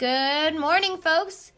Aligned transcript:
Good 0.00 0.56
morning, 0.58 0.96
folks. 0.96 1.52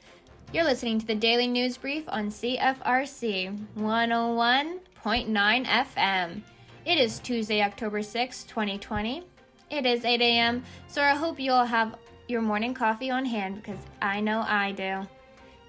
You're 0.53 0.64
listening 0.64 0.98
to 0.98 1.06
the 1.06 1.14
Daily 1.14 1.46
News 1.46 1.77
Brief 1.77 2.03
on 2.08 2.27
CFRC 2.27 3.56
101.9 3.76 5.65
FM. 5.65 6.42
It 6.85 6.99
is 6.99 7.21
Tuesday, 7.21 7.63
October 7.63 8.03
6, 8.03 8.42
2020. 8.42 9.22
It 9.71 9.87
is 9.87 10.04
8 10.04 10.21
a.m., 10.21 10.65
so 10.88 11.03
I 11.03 11.15
hope 11.15 11.38
you 11.38 11.53
all 11.53 11.67
have 11.67 11.94
your 12.26 12.42
morning 12.42 12.74
coffee 12.74 13.10
on 13.10 13.24
hand 13.24 13.63
because 13.63 13.78
I 14.01 14.19
know 14.19 14.40
I 14.45 14.72
do. 14.72 15.06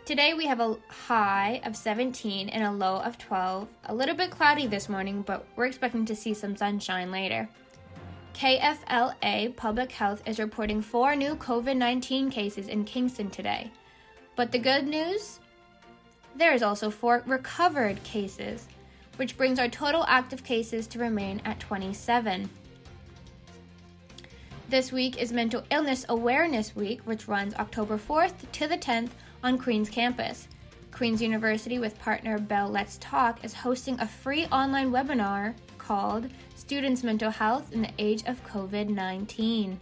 Today 0.05 0.33
we 0.33 0.47
have 0.47 0.59
a 0.59 0.75
high 0.89 1.61
of 1.65 1.75
17 1.75 2.49
and 2.49 2.63
a 2.63 2.71
low 2.71 2.95
of 3.01 3.19
12. 3.19 3.67
A 3.85 3.93
little 3.93 4.15
bit 4.15 4.31
cloudy 4.31 4.65
this 4.65 4.89
morning, 4.89 5.21
but 5.21 5.45
we're 5.55 5.67
expecting 5.67 6.05
to 6.05 6.15
see 6.15 6.33
some 6.33 6.55
sunshine 6.55 7.11
later. 7.11 7.47
KFLA 8.33 9.55
Public 9.55 9.91
Health 9.91 10.23
is 10.25 10.39
reporting 10.39 10.81
four 10.81 11.15
new 11.15 11.35
COVID 11.35 11.77
19 11.77 12.31
cases 12.31 12.67
in 12.67 12.83
Kingston 12.83 13.29
today. 13.29 13.71
But 14.35 14.51
the 14.51 14.57
good 14.57 14.87
news? 14.87 15.39
There 16.35 16.53
is 16.53 16.63
also 16.63 16.89
four 16.89 17.23
recovered 17.27 18.01
cases, 18.03 18.67
which 19.17 19.37
brings 19.37 19.59
our 19.59 19.67
total 19.67 20.03
active 20.07 20.43
cases 20.43 20.87
to 20.87 20.99
remain 20.99 21.41
at 21.45 21.59
27. 21.59 22.49
This 24.67 24.91
week 24.91 25.21
is 25.21 25.31
Mental 25.31 25.63
Illness 25.69 26.03
Awareness 26.09 26.75
Week, 26.75 27.01
which 27.03 27.27
runs 27.27 27.53
October 27.55 27.99
4th 27.99 28.33
to 28.51 28.67
the 28.67 28.77
10th 28.77 29.11
on 29.43 29.59
Queen's 29.59 29.91
campus. 29.91 30.47
Queen's 30.91 31.21
University, 31.21 31.77
with 31.77 31.99
partner 31.99 32.39
Bell 32.39 32.67
Let's 32.67 32.97
Talk, 32.97 33.45
is 33.45 33.53
hosting 33.53 33.99
a 33.99 34.07
free 34.07 34.47
online 34.47 34.91
webinar 34.91 35.53
called 35.85 36.29
Students' 36.55 37.03
Mental 37.03 37.29
Health 37.29 37.71
in 37.73 37.81
the 37.81 37.91
Age 37.97 38.23
of 38.25 38.45
COVID 38.47 38.89
19. 38.89 39.79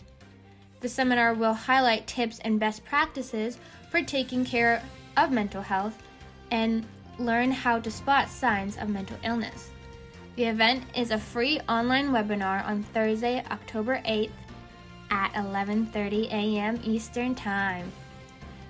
The 0.79 0.89
seminar 0.89 1.33
will 1.33 1.53
highlight 1.53 2.07
tips 2.07 2.39
and 2.39 2.59
best 2.59 2.83
practices 2.83 3.57
for 3.89 4.01
taking 4.01 4.43
care 4.43 4.81
of 5.15 5.31
mental 5.31 5.61
health 5.61 6.01
and 6.49 6.85
learn 7.19 7.51
how 7.51 7.79
to 7.79 7.91
spot 7.91 8.29
signs 8.29 8.77
of 8.77 8.89
mental 8.89 9.17
illness. 9.23 9.69
The 10.35 10.45
event 10.45 10.83
is 10.95 11.11
a 11.11 11.19
free 11.19 11.59
online 11.69 12.09
webinar 12.09 12.65
on 12.65 12.83
Thursday, 12.83 13.43
October 13.51 14.01
8th 14.05 14.31
at 15.11 15.33
11:30 15.33 16.31
a.m. 16.31 16.79
Eastern 16.83 17.35
Time. 17.35 17.91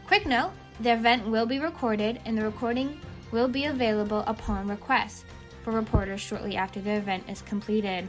Quick 0.07 0.25
note, 0.25 0.51
the 0.81 0.93
event 0.93 1.27
will 1.27 1.45
be 1.45 1.59
recorded 1.59 2.19
and 2.25 2.37
the 2.37 2.43
recording 2.43 2.99
will 3.31 3.47
be 3.47 3.65
available 3.65 4.23
upon 4.27 4.67
request 4.67 5.25
for 5.63 5.71
reporters 5.71 6.21
shortly 6.21 6.55
after 6.55 6.81
the 6.81 6.91
event 6.91 7.23
is 7.29 7.41
completed. 7.41 8.07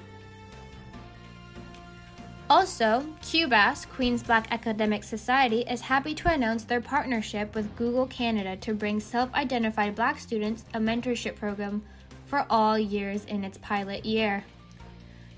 Also, 2.51 3.07
QBAS, 3.23 3.89
Queen's 3.89 4.23
Black 4.23 4.47
Academic 4.51 5.05
Society, 5.05 5.61
is 5.63 5.81
happy 5.81 6.15
to 6.15 6.31
announce 6.31 6.65
their 6.65 6.83
partnership 6.83 7.55
with 7.55 7.75
Google 7.77 8.07
Canada 8.07 8.57
to 8.57 8.75
bring 8.75 9.01
self 9.01 9.33
identified 9.35 9.95
black 9.95 10.19
students 10.19 10.65
a 10.75 10.79
mentorship 10.79 11.37
program 11.37 11.83
for 12.27 12.45
all 12.51 12.79
years 12.79 13.25
in 13.25 13.43
its 13.43 13.57
pilot 13.59 14.05
year. 14.05 14.45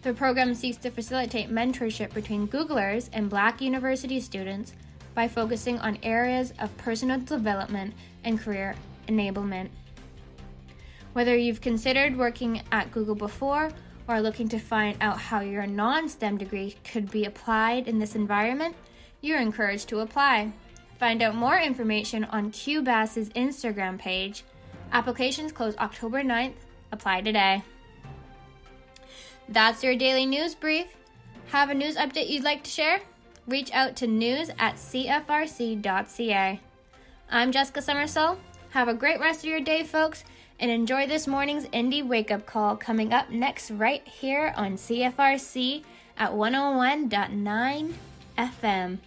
The 0.03 0.12
program 0.12 0.55
seeks 0.55 0.77
to 0.78 0.91
facilitate 0.91 1.51
mentorship 1.51 2.12
between 2.12 2.49
Googlers 2.49 3.09
and 3.12 3.31
black 3.31 3.61
university 3.61 4.21
students 4.21 4.75
by 5.15 5.28
focusing 5.28 5.78
on 5.78 5.99
areas 6.03 6.53
of 6.59 6.77
personal 6.77 7.21
development 7.21 7.95
and 8.25 8.41
career 8.41 8.75
enablement. 9.09 9.69
Whether 11.15 11.34
you've 11.34 11.62
considered 11.62 12.19
working 12.19 12.61
at 12.70 12.91
Google 12.91 13.15
before 13.15 13.70
or 14.07 14.20
looking 14.20 14.48
to 14.51 14.59
find 14.59 14.98
out 15.01 15.19
how 15.19 15.41
your 15.41 15.67
non 15.67 16.11
STEM 16.11 16.37
degree 16.37 16.77
could 16.84 17.11
be 17.11 17.25
applied 17.25 17.89
in 17.89 17.98
this 17.98 18.15
environment, 18.15 18.77
you're 19.23 19.41
encouraged 19.41 19.89
to 19.89 20.01
apply. 20.01 20.53
Find 20.98 21.23
out 21.23 21.34
more 21.34 21.59
information 21.59 22.25
on 22.25 22.53
QBAS's 22.53 23.31
Instagram 23.31 23.99
page. 23.99 24.44
Applications 24.93 25.53
close 25.53 25.75
October 25.78 26.22
9th. 26.22 26.56
Apply 26.93 27.22
today. 27.22 27.62
That's 29.49 29.83
your 29.83 29.97
daily 29.97 30.27
news 30.27 30.55
brief. 30.55 30.87
Have 31.47 31.71
a 31.71 31.75
news 31.75 31.97
update 31.97 32.28
you'd 32.28 32.44
like 32.44 32.62
to 32.65 32.71
share? 32.71 33.00
reach 33.47 33.71
out 33.72 33.97
to 33.97 34.06
news 34.06 34.50
at 34.59 34.77
cfrc.ca. 34.77 36.61
I'm 37.31 37.53
Jessica 37.53 37.81
Summersall. 37.81 38.38
Have 38.71 38.88
a 38.88 38.94
great 38.94 39.21
rest 39.21 39.41
of 39.41 39.50
your 39.50 39.61
day, 39.61 39.84
folks, 39.84 40.25
and 40.64 40.72
enjoy 40.72 41.06
this 41.06 41.26
morning's 41.26 41.66
Indie 41.66 42.02
Wake 42.02 42.30
Up 42.30 42.47
Call 42.47 42.75
coming 42.75 43.12
up 43.12 43.28
next 43.28 43.70
right 43.70 44.02
here 44.08 44.54
on 44.56 44.78
CFRC 44.78 45.84
at 46.16 46.30
101.9 46.30 47.92
FM. 48.38 48.98